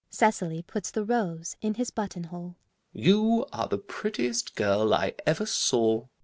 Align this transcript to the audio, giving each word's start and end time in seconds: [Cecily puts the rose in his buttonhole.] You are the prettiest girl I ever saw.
[Cecily 0.09 0.63
puts 0.63 0.89
the 0.89 1.03
rose 1.05 1.55
in 1.61 1.75
his 1.75 1.91
buttonhole.] 1.91 2.55
You 2.91 3.45
are 3.53 3.67
the 3.67 3.77
prettiest 3.77 4.55
girl 4.55 4.95
I 4.95 5.13
ever 5.27 5.45
saw. 5.45 6.07